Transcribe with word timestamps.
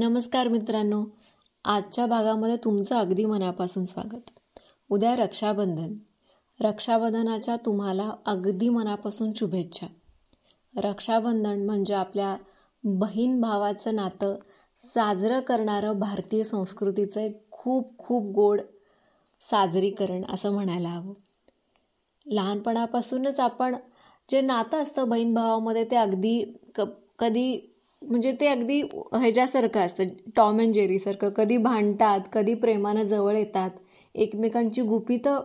नमस्कार 0.00 0.48
मित्रांनो. 0.48 1.04
आजच्या 1.64 2.06
भागामध्ये 2.06 2.56
तुमचं 2.56 2.96
अगदी 2.96 3.24
मनापासून 3.24 3.84
स्वागत. 3.84 4.30
उद्या 4.90 5.16
रक्षाबंधन. 5.16 5.94
रक्षाबंधनाच्या 6.60 7.56
तुम्हाला 7.56 8.12
अगदी 8.26 8.68
मनापासून 8.68 9.32
शुभेच्छा. 9.36 9.86
रक्षाबंधन 10.76 11.66
म्हणजे 11.66 11.94
आपल्या 11.94 12.36
बहीण 12.84 13.40
भावाचं 13.40 13.94
नातं 13.94 14.36
साजरं 14.94 15.40
करणारं 15.40 15.98
भारतीय 15.98 16.44
संस्कृतीचं 16.44 17.20
एक 17.20 17.50
खूप 17.50 17.98
खूप 17.98 18.34
गोड 18.34 18.60
साजरीकरण 19.50 20.22
असं 20.28 20.52
म्हणायला 20.52 20.88
हवं. 20.88 21.14
लहानपणापासूनच 22.26 23.40
आपण 23.40 23.76
जे 24.30 24.40
नातं 24.40 24.82
असतं 24.82 25.08
बहीण 25.08 25.34
भावामध्ये 25.34 25.84
ते 25.84 25.96
अगदी 25.96 26.54
क 26.74 26.80
कधी 27.18 27.74
म्हणजे 28.02 28.32
ते 28.40 28.46
अगदी 28.46 28.80
ह्याच्यासारखं 29.12 29.80
असतं 29.80 30.06
टॉम 30.36 30.60
अँड 30.60 30.72
जेरीसारखं 30.74 31.30
कधी 31.36 31.56
भांडतात 31.56 32.20
कधी 32.32 32.54
प्रेमानं 32.54 33.02
जवळ 33.02 33.36
येतात. 33.36 33.70
एकमेकांची 34.14 34.82
गुपितं 34.82 35.40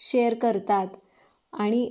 शेअर 0.00 0.34
करतात. 0.34 0.86
आणि 1.52 1.88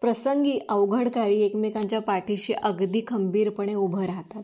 प्रसंगी 0.00 0.58
अवघड 0.68 1.08
काळी 1.08 1.40
एकमेकांच्या 1.42 2.00
पाठीशी 2.00 2.52
अगदी 2.54 3.00
खंबीरपणे 3.08 3.74
उभं 3.74 4.04
राहतात. 4.06 4.42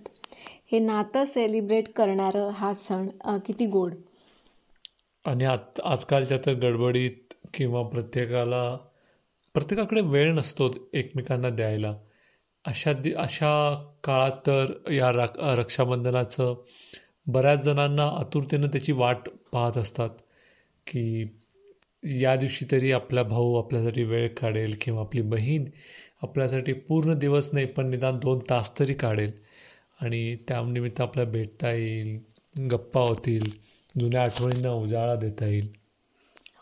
हे 0.73 0.79
नातं 0.79 1.25
सेलिब्रेट 1.25 1.89
करणारं 1.97 2.49
हा 2.51 2.73
सण 2.79 3.09
किती 3.47 3.67
गोड. 3.67 3.93
आणि 5.25 5.45
आज 5.45 5.81
आजकालच्या 5.85 6.39
तर 6.47 6.55
गडबडीत 6.55 7.35
किंवा 7.55 7.83
प्रत्येकाला 7.83 8.63
प्रत्येकाकडे 9.55 10.01
वेळ 10.01 10.33
नसतो 10.35 10.71
एकमेकांना 10.93 11.51
द्यायला. 11.51 11.95
अशा 12.65 12.93
दि 12.93 13.13
अशा 13.15 13.51
काळात 14.05 14.33
तर 14.47 14.73
या 14.93 15.11
रा 15.13 15.27
रक्षाबंधनाचं 15.55 16.55
बऱ्याच 17.27 17.63
जणांना 17.63 18.07
आतुरतेनं 18.21 18.67
त्याची 18.67 18.93
वाट 18.93 19.29
पाहत 19.53 19.77
असतात 19.77 20.11
की 20.87 21.03
या 22.03 22.35
दिवशी 22.37 22.65
तरी 22.71 22.93
आपला 22.93 23.23
भाऊ 23.23 23.55
आपल्यासाठी 23.55 24.03
वेळ 24.05 24.29
काढेल 24.37 24.77
किंवा 24.81 25.01
आपली 25.01 25.23
बहीण 25.23 25.65
आपल्यासाठी 26.23 26.73
पूर्ण 26.73 27.15
दिवस 27.19 27.51
नाही 27.53 27.67
पण 27.67 27.91
निदान 27.91 28.19
दोन 28.19 28.39
तास 28.51 28.71
तरी 28.79 28.95
काढेल. 28.95 29.33
आणि 30.01 30.37
त्यानिमित्त 30.49 31.01
आपल्याला 31.01 31.31
भेटता 31.31 31.71
येईल 31.73 32.69
गप्पा 32.71 33.01
होतील 33.01 33.51
जुन्या 33.95 34.23
आठवणींना 34.23 34.71
उजाळा 34.73 35.15
देता 35.15 35.47
येईल. 35.47 35.69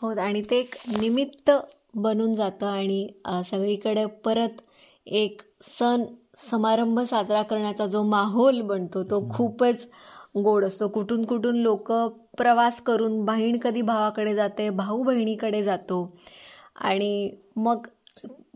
हो 0.01 0.09
आणि 0.19 0.41
ते 0.41 0.59
एक 0.59 0.75
निमित्त 0.99 1.51
बनून 1.95 2.33
जातं 2.33 2.67
आणि 2.67 3.07
सगळीकडे 3.45 4.05
परत 4.25 4.61
एक 5.07 5.41
सण 5.79 6.03
समारंभ 6.51 6.99
साजरा 6.99 7.41
करण्याचा 7.41 7.85
जो 7.85 8.03
माहोल 8.03 8.61
बनतो 8.61 9.03
तो 9.03 9.29
खूपच 9.29 9.89
गोड 10.43 10.65
असतो. 10.65 10.87
कुठून 10.87 11.25
कुठून 11.25 11.55
लोक 11.55 11.91
प्रवास 12.37 12.81
करून 12.81 13.25
बहीण 13.25 13.57
कधी 13.57 13.81
भावाकडे 13.81 14.35
जाते 14.35 14.69
भाऊ 14.69 15.03
बहिणीकडे 15.03 15.63
जातो 15.63 16.17
आणि 16.75 17.31
मग 17.55 17.87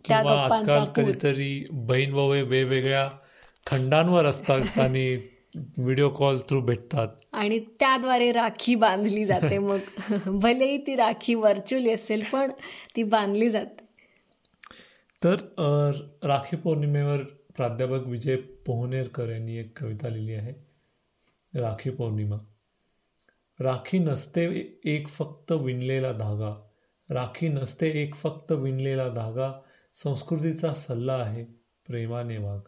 त्या 0.08 0.18
आजकाल 0.18 0.86
कधीतरी 0.86 1.66
बहीण 1.72 2.14
भाऊ 2.14 2.30
वेगवेगळ्या 2.30 3.10
खंडांवर 3.68 4.26
असतात 4.26 4.62
आणि 4.80 5.22
व्हिडिओ 5.78 6.10
कॉल 6.10 6.38
थ्रू 6.38 6.62
भेटतात. 6.62 7.08
आणि 7.34 7.60
त्याद्वारे 7.60 8.32
राखी 8.32 8.76
बांधली 8.76 9.26
जाते. 9.26 9.58
मग 9.58 9.78
भलेही 10.28 10.78
ती 10.78 10.96
राखी 10.96 11.36
व्हर्च्युअली 11.36 11.92
असेल 11.92 12.24
पण 12.34 12.52
ती 12.96 13.04
बांधली 13.04 13.50
जाते. 13.50 13.91
तर 15.26 15.36
राखी 16.24 16.56
पौर्णिमेवर 16.58 17.24
प्राध्यापक 17.56 18.08
विजय 18.08 18.36
पोहनेरकर 18.36 19.30
यांनी 19.30 19.58
एक 19.58 19.80
कविता 19.80 20.10
लिहिली 20.10 20.34
आहे 20.34 20.54
राखी 21.60 21.90
पौर्णिमा. 21.90 22.38
राखी 23.60 24.00
नसते 24.00 24.44
एक 24.86 25.08
फक्त 25.08 25.52
विणलेला 25.52 26.12
धागा. 26.12 26.70
राखी 27.10 27.48
नसते 27.48 27.90
एक 28.04 28.16
फक्त 28.16 28.52
विणलेला 28.52 29.10
धागा. 29.10 29.52
संस्कृतीचा 30.04 30.74
सल्ला 30.74 31.14
आहे 31.14 31.44
प्रेमाने 31.88 32.38
वाघ. 32.38 32.60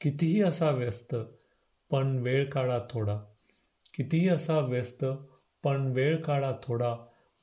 कितीही 0.00 0.42
असा 0.42 0.70
व्यस्त 0.70 1.16
पण 1.90 2.18
वेळ 2.18 2.50
काढा 2.50 2.78
थोडा. 2.90 3.20
कितीही 3.94 4.28
असा 4.28 4.58
व्यस्त 4.58 5.04
पण 5.62 5.92
वेळ 5.92 6.22
काढा 6.22 6.52
थोडा. 6.62 6.96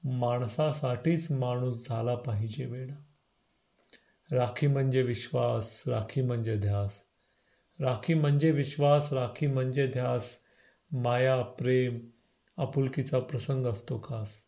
माणसासाठीच 0.04 1.32
माणूस 1.32 1.90
झाला 1.90 2.16
पाहिजे 2.16 2.66
वेळा 2.66 3.05
राखी 4.32 4.68
म्हणजे 4.68 5.02
विश्वास 5.02 5.84
राखी 5.88 6.22
म्हणजे 6.22 6.58
ध्यास. 6.58 7.04
राखी 7.80 8.14
म्हणजे 8.14 8.52
विश्वास 8.52 9.14
राखी 9.14 9.48
म्हणजे 9.48 9.88
ध्यास 9.88 10.30
माया 10.92 11.42
प्रेम 11.42 12.00
आपुलकीचा 12.58 13.20
प्रसंग 13.20 13.66
असतो 13.66 14.02
खास. 14.04 14.44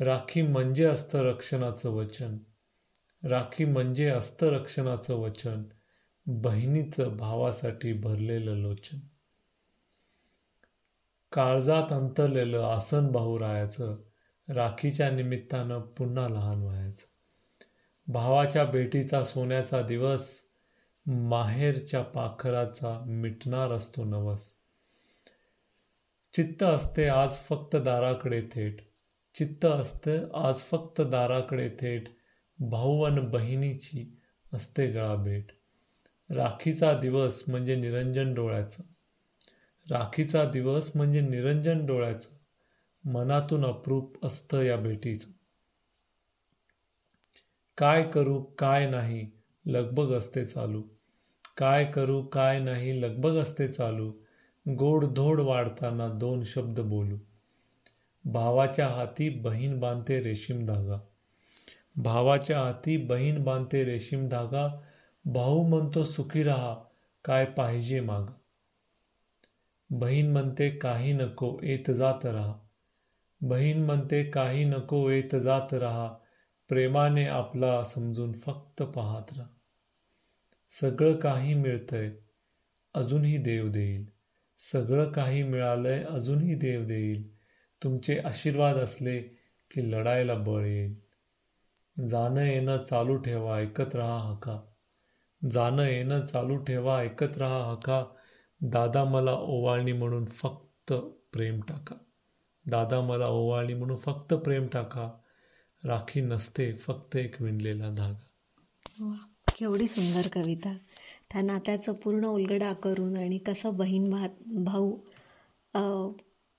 राखी 0.00 0.42
म्हणजे 0.42 0.84
असतं 0.84 1.18
रक्षणाचं 1.18 1.90
वचन. 1.90 2.38
राखी 3.24 3.64
म्हणजे 3.64 4.08
असतं 4.08 4.46
रक्षणाचं 4.46 5.14
वचन 5.14 5.62
बहिणीचं 6.26 7.16
भावासाठी 7.16 7.92
भरलेलं 7.92 8.54
लोचन. 8.54 8.98
काळजात 11.32 11.92
अंतरलेलं 11.92 12.62
आसन 12.62 13.16
राहायचं 13.40 13.96
राखीच्या 14.48 15.10
निमित्तानं 15.10 15.80
पुन्हा 15.80 16.28
लहान 16.28 16.62
व्हायचं. 16.62 17.13
भावाच्या 18.08 18.64
भेटीचा 18.64 19.24
सोन्याचा 19.24 19.82
दिवस 19.82 20.30
माहेरच्या 21.06 22.02
पाखराचा 22.02 23.04
मिटणार 23.06 23.72
असतो 23.72 24.04
नवस. 24.04 24.42
चित्त 26.34 26.62
असते 26.62 27.06
आज 27.08 27.36
फक्त 27.36 27.76
दाराकडे 27.76 28.42
थेट. 28.52 28.80
चित्त 29.34 29.64
असते 29.64 30.18
आज 30.34 30.54
फक्त 30.54 31.00
दाराकडे 31.00 31.68
थेट. 31.68 32.08
भाऊ 32.58 33.02
आणि 33.02 33.20
बहिणीची 33.20 34.20
असते 34.52 34.86
गळा 34.86 35.14
भेट 35.14 35.46
राखीचा 36.30 36.98
दिवस 36.98 37.42
म्हणजे 37.46 37.76
निरंजन 37.76 38.34
डोळ्याचं. 38.34 38.82
राखीचा 39.90 40.44
दिवस 40.44 40.92
म्हणजे 40.94 41.20
निरंजन 41.20 41.86
डोळ्याचं. 41.86 42.28
मनातून 43.10 43.64
अप्रूप 43.64 44.26
असतं 44.26 44.62
या 44.62 44.76
भेटीचं 44.76 45.30
काय 47.78 48.02
करू 48.02 48.42
काय 48.42 48.90
नाही 48.90 49.26
लगबग 49.66 50.12
असते 50.12 50.44
चालू. 50.44 50.82
काय 51.56 51.84
करू 51.84 52.22
काय 52.22 52.58
नाही 52.58 53.02
लगबग 53.02 53.36
असते 53.36 53.68
चालू. 53.68 54.12
गोड 54.66 55.04
धोड 55.04 55.40
वाढताना 55.40 56.08
दोन 56.08 56.44
शब्द 56.44 56.80
बोलू. 56.80 57.18
भावाच्या 58.24 58.88
हाती 58.88 59.28
बहीण 59.28 59.80
बांधते 59.80 60.20
रेशीम 60.20 60.66
धागा. 60.66 60.98
भावाच्या 61.96 62.60
हाती 62.60 62.96
बहीण 62.96 63.44
बांधते 63.44 63.84
रेशीम 63.84 64.28
धागा. 64.28 64.80
भाऊ 65.24 65.62
म्हणतो 65.68 66.04
सुखी 66.04 66.42
राहा 66.42 66.76
काय 67.24 67.44
पाहिजे 67.44 68.00
माग. 68.00 68.26
बहीण 69.90 70.32
म्हणते 70.32 70.70
काही 70.70 71.12
नको 71.12 71.60
येत 71.62 71.90
जात 71.90 72.26
राहा. 72.26 72.54
बहीण 73.40 73.82
म्हणते 73.82 74.24
काही 74.24 74.64
नको 74.64 75.10
येत 75.10 75.36
जात 75.36 75.74
राहा. 75.74 76.14
प्रेमाने 76.74 77.26
आपला 77.26 77.84
समजून 77.84 78.32
फक्त 78.32 78.82
पाहत 78.82 79.24
राहा. 79.36 79.48
सगळं 80.80 81.16
काही 81.16 81.54
मिळतंय 81.54 82.12
अजूनही 82.94 83.36
देव 83.36 83.68
देईल. 83.68 84.06
सगळं 84.58 85.12
काही 85.12 85.42
मिळालंय 85.42 86.04
अजूनही 86.04 86.54
देव 86.54 86.84
देईल. 86.84 87.36
तुमचे 87.82 88.18
आशीर्वाद 88.18 88.76
असले 88.76 89.22
की 89.70 89.92
लढायला 89.92 90.34
बळ 90.34 90.66
येईल. 90.66 90.94
जाणं 92.08 92.40
येणं 92.40 92.84
चालू 92.84 93.16
ठेवा 93.16 93.58
ऐकत 93.58 93.96
राहा 93.96 94.18
हका. 94.18 94.60
जाणं 95.50 95.82
येणं 95.82 96.26
चालू 96.26 96.56
ठेवा 96.56 96.98
ऐकत 96.98 97.38
राहा 97.38 97.70
हका. 97.70 98.04
दादा 98.60 99.04
मला 99.04 99.32
ओवाळणी 99.32 99.92
म्हणून 99.92 100.24
फक्त 100.24 100.92
प्रेम 101.32 101.60
टाका. 101.60 101.94
दादा 102.70 103.00
मला 103.00 103.26
ओवाळणी 103.26 103.74
म्हणून 103.74 103.98
फक्त 103.98 104.34
प्रेम 104.34 104.66
टाका. 104.72 105.10
राखी 105.84 106.20
नसते 106.20 106.72
फक्त 106.76 107.16
एक 107.16 107.42
विणलेला 107.42 107.88
धागा. 107.90 109.14
केवढी 109.58 109.86
सुंदर 109.86 110.28
कविता. 110.32 110.76
त्या 111.32 111.42
नात्याचं 111.42 111.92
पूर्ण 111.92 112.24
उलगडा 112.24 112.72
करून 112.72 113.16
आणि 113.16 113.38
कसं 113.38 113.76
बहीण 113.76 114.10
भा 114.10 114.26
भाऊ 114.64 114.96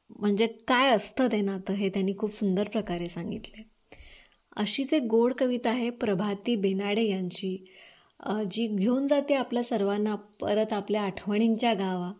म्हणजे 0.09 0.47
काय 0.47 0.89
असतं 0.89 1.27
ते 1.31 1.41
नातं 1.41 1.73
हे 1.73 1.89
त्यांनी 1.89 2.13
खूप 2.17 2.33
सुंदर 2.33 2.67
प्रकारे 2.67 3.09
सांगितले 3.09 3.63
अशीच 4.55 4.93
एक 4.93 5.01
गोड 5.01 5.33
कविता 5.39 5.69
आहे 5.69 5.89
प्रभाती 5.89 6.55
बेनाडे 6.55 7.03
यांची 7.03 7.65
जी 8.51 8.67
घेऊन 8.67 9.07
जाते 9.07 9.33
आपल्या 9.33 9.63
सर्वांना 9.63 10.15
परत 10.15 10.73
आपल्या 10.73 11.01
आठवणींच्या 11.01 11.73
गावा 11.73 12.11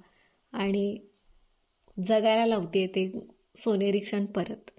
आणि 0.51 0.97
जगायला 2.07 2.45
लावते 2.45 2.87
ते 2.87 3.27
सोनेरी 3.55 3.99
क्षण 3.99 4.25
परत. 4.25 4.69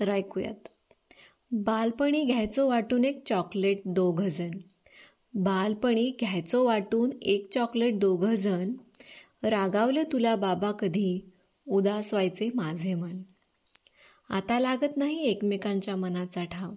तर 0.00 0.08
ऐकूयात. 0.08 0.68
बालपणी 1.52 2.24
घ्यायचो 2.24 2.68
वाटून 2.68 3.04
एक 3.04 3.22
चॉकलेट 3.26 3.82
दोघं 3.86 4.28
जण 4.28 4.50
बालपणी 5.34 6.16
घ्यायचो 6.20 6.64
वाटून 6.64 7.10
एक 7.22 7.52
चॉकलेट 7.52 7.98
दोघं 7.98 8.34
जण 8.34 8.72
रागावले 9.42 10.02
तुला 10.04 10.36
बाबा 10.36 10.72
कधी? 10.72 11.30
उदास 11.66 12.14
व्हायचे 12.14 12.50
माझे 12.54 12.94
मन. 12.94 13.22
आता 14.28 14.60
लागत 14.60 14.96
नाही 14.96 15.18
एकमेकांच्या 15.18 15.96
मनाचा 15.96 16.44
ठाव. 16.44 16.74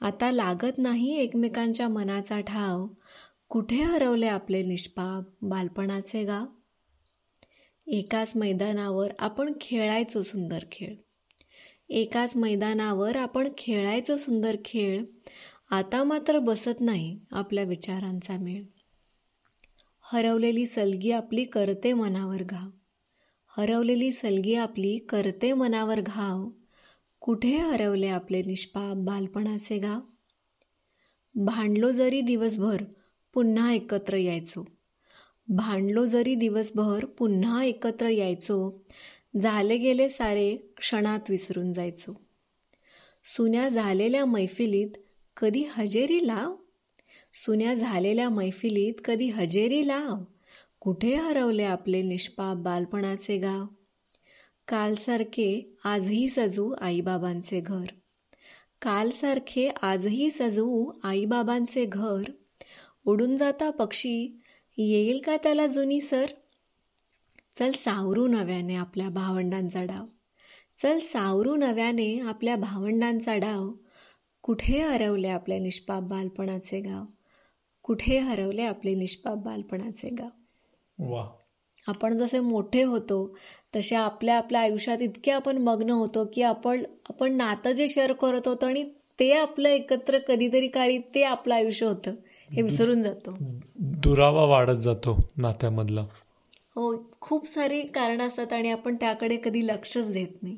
आता 0.00 0.30
लागत 0.30 0.78
नाही 0.78 1.16
एकमेकांच्या 1.16 1.88
मनाचा 1.88 2.40
ठाव. 2.40 2.86
कुठे 3.48 3.76
हरवले 3.76 4.26
आपले 4.26 4.62
निष्पाप 4.62 5.24
बालपणाचे 5.42 6.24
गाव? 6.24 6.46
एकाच 7.86 8.32
मैदानावर 8.36 9.12
आपण 9.18 9.52
खेळायचो 9.60 10.22
सुंदर 10.22 10.64
खेळ. 10.72 10.94
एकाच 11.90 12.36
मैदानावर 12.36 13.16
आपण 13.16 13.48
खेळायचो 13.58 14.16
सुंदर 14.16 14.56
खेळ 14.64 15.04
आता 15.70 16.04
मात्र 16.04 16.38
बसत 16.38 16.80
नाही 16.80 17.20
आपल्या 17.32 17.64
विचारांचा 17.64 18.36
मेळ. 18.36 18.62
हरवलेली 20.00 20.66
सलगी 20.66 21.10
आपली 21.10 21.44
करते 21.44 21.92
मनावर 21.92 22.42
घाव. 22.42 22.70
हरवलेली 23.56 24.12
सलगी 24.12 24.54
आपली 24.54 24.98
करते 24.98 25.52
मनावर 25.52 26.00
घाव. 26.00 26.48
कुठे 27.20 27.56
हरवले 27.56 28.08
आपले 28.08 28.42
निष्पाप 28.46 28.96
बालपणाचे 28.96 29.78
गाव 29.78 30.00
भांडलो 31.34 31.90
जरी 31.90 32.20
दिवसभर 32.20 32.84
पुन्हा 33.34 33.72
एकत्र 33.72 34.16
यायचो. 34.16 34.64
भांडलो 35.48 36.04
जरी 36.04 36.34
दिवसभर 36.34 37.04
पुन्हा 37.04 37.64
एकत्र 37.64 38.08
यायचो. 38.08 38.84
झाले 39.38 39.76
गेले 39.76 40.08
सारे 40.08 40.56
क्षणात 40.76 41.20
विसरून 41.28 41.72
जायचो. 41.72 42.20
सुन्या 43.36 43.68
झालेल्या 43.68 44.24
मैफिलीत 44.24 44.88
कधी 45.36 45.64
हजेरी 45.64 46.26
लाव? 46.26 46.54
सुन्या 47.46 47.74
झालेल्या 47.74 48.28
मैफिलीत 48.28 48.94
कधी 49.04 49.28
हजेरी 49.28 49.88
लाव? 49.88 50.16
कुठे 50.80 51.14
हरवले 51.14 51.64
आपले 51.64 52.02
निष्पाप 52.02 52.56
बालपणाचे 52.56 53.38
गाव? 53.38 53.64
कालसारखे 54.68 55.76
आजही 55.84 56.28
सजू 56.28 56.74
आईबाबांचे 56.80 57.60
घर. 57.60 57.84
कालसारखे 58.82 59.68
आजही 59.82 60.30
सजवू 60.30 60.92
आईबाबांचे 61.02 61.84
घर. 61.84 62.22
उडून 63.06 63.36
जाता 63.36 63.70
पक्षी 63.70 64.40
येईल 64.78 65.20
का 65.26 65.36
त्याला 65.36 65.66
जुनी 65.66 66.00
सर? 66.00 66.26
चल 67.58 67.70
सावरू 67.70 68.28
नव्याने 68.28 68.74
आपल्या 68.74 69.08
भावंडांचा 69.08 69.84
डाव. 69.84 70.04
चल 70.82 70.98
सावरू 70.98 71.56
नव्याने 71.56 72.20
आपल्या 72.20 72.56
भावंडांचा 72.56 73.36
डाव. 73.36 73.70
कुठे 74.42 74.80
हरवले 74.82 75.28
आपल्या 75.28 75.58
निष्पाप 75.58 76.02
बालपणाचे 76.02 76.80
गाव? 76.80 77.04
कुठे 77.82 78.18
हरवले 78.18 78.62
आपले 78.62 78.94
निष्पाप 78.94 79.36
बालपणाचे 79.36 80.08
गाव? 80.08 80.28
वा. 80.98 81.28
आपण 81.86 82.16
जसे 82.16 82.40
मोठे 82.40 82.82
होतो 82.82 83.36
तसे 83.76 83.96
आपल्या 83.96 84.38
आपल्या 84.38 84.60
आयुष्यात 84.60 85.02
इतके 85.02 85.30
आपण 85.30 85.58
मग्न 85.58 85.90
होतो 85.90 86.30
की 86.34 86.42
आपण 86.42 86.84
आपण 87.08 87.32
नातं 87.32 87.72
जे 87.72 87.88
शेअर 87.88 88.12
करत 88.12 88.48
होतो 88.48 88.66
आणि 88.66 88.84
ते 89.20 89.32
आपलं 89.32 89.68
एकत्र 89.68 90.18
कधीतरी 90.18 90.68
काळी 90.68 90.98
ते 90.98 91.22
आपलं 91.22 91.54
आयुष्य 91.54 91.86
होतं. 91.86 92.10
हे 92.52 92.62
विसरून 92.62 93.02
जातो. 93.02 93.36
दुरावा 93.76 94.44
वाढत 94.44 94.78
जातो 94.78 95.30
नात्यामधला. 95.36 96.06
हो 96.78 96.92
खूप 97.20 97.46
सारी 97.46 97.80
कारणं 97.82 98.26
असतात 98.26 98.52
आणि 98.52 98.70
आपण 98.70 98.96
त्याकडे 98.96 99.36
कधी 99.36 99.66
लक्षच 99.66 100.10
देत 100.12 100.42
नाही. 100.42 100.56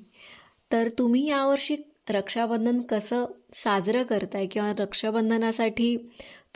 तर 0.72 0.88
तुम्ही 0.98 1.26
यावर्षी 1.28 1.76
रक्षाबंधन 2.10 2.80
कसं 2.82 3.24
साजरं 3.54 4.02
करताय? 4.02 4.46
किंवा 4.46 4.72
रक्षाबंधनासाठी 4.78 5.96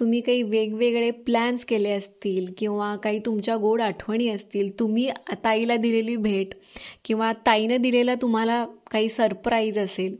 तुम्ही 0.00 0.20
काही 0.20 0.42
वेगवेगळे 0.42 1.10
प्लॅन्स 1.10 1.64
केले 1.64 1.90
असतील? 1.90 2.52
किंवा 2.58 2.94
काही 2.96 3.18
तुमच्या 3.26 3.56
गोड 3.56 3.82
आठवणी 3.82 4.28
असतील? 4.28 4.78
तुम्ही 4.78 5.08
ताईला 5.44 5.76
दिलेली 5.76 6.16
भेट 6.16 6.54
किंवा 7.04 7.32
ताईनं 7.46 7.82
दिलेला 7.82 8.14
तुम्हाला 8.14 8.64
काही 8.90 9.08
सरप्राईज 9.08 9.78
असेल 9.78 10.16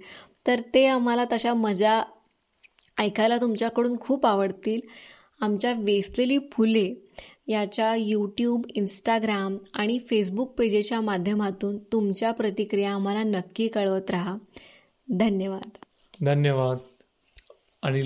तर 0.47 0.61
ते 0.75 0.87
आम्हाला 0.87 1.25
तशा 1.33 1.55
मजा 1.55 2.03
ऐकायला 2.99 3.37
तुमच्याकडून 3.37 3.99
खूप 4.01 4.27
आवडतील. 4.27 4.81
आमच्या 5.41 5.73
वेचलेली 5.79 6.39
फुले 6.53 6.93
याच्या 7.47 7.95
यूट्यूब 7.95 8.67
इंस्टाग्राम 8.75 9.57
आणि 9.75 9.99
फेसबुक 9.99 10.53
पेजेच्या 10.53 11.01
माध्यमातून 11.01 11.79
तुमच्या 11.79 12.33
प्रतिक्रिया 12.33 12.95
आम्हाला 12.95 13.23
नक्की 13.23 13.69
कळवत 13.69 14.11
राहा. 14.11 14.37
धन्यवाद. 15.11 15.69
धन्यवाद. 16.25 16.77
आणि 17.83 18.03